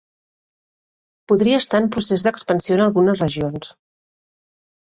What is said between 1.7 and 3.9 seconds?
en procés d'expansió en algunes regions.